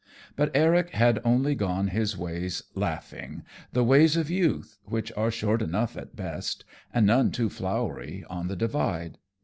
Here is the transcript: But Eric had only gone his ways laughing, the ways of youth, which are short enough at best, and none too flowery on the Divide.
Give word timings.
But 0.35 0.49
Eric 0.55 0.89
had 0.95 1.21
only 1.23 1.53
gone 1.53 1.89
his 1.89 2.17
ways 2.17 2.63
laughing, 2.73 3.43
the 3.71 3.83
ways 3.83 4.17
of 4.17 4.31
youth, 4.31 4.79
which 4.85 5.11
are 5.15 5.29
short 5.29 5.61
enough 5.61 5.95
at 5.95 6.15
best, 6.15 6.65
and 6.91 7.05
none 7.05 7.29
too 7.29 7.49
flowery 7.49 8.25
on 8.27 8.47
the 8.47 8.55
Divide. 8.55 9.19